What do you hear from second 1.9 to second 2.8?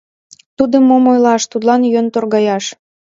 йӧн торгаяш.